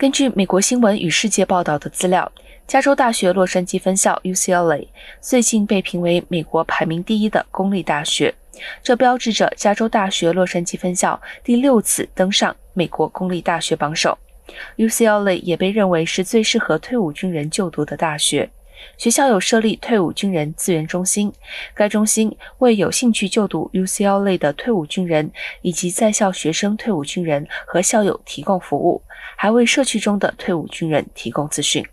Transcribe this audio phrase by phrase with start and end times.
[0.00, 2.32] 根据美国新闻与世界报道的资料，
[2.66, 4.88] 加州大学洛杉矶分校 （UCLA）
[5.20, 8.34] 最近被评为美国排名第一的公立大学，
[8.82, 14.16] 这标志着加州大学洛杉矶分校第六次登上美国公立大学榜首。
[14.78, 18.48] UCLA 也被认为是最适合退伍军人就读的大学。
[18.96, 21.32] 学校有设立退伍军人资源中心，
[21.74, 25.30] 该中心为有兴趣就读 UCL 类的退伍军人
[25.62, 29.02] 以及在校学生、退伍军人和校友提供服务，
[29.36, 31.84] 还为社区中的退伍军人提供资讯。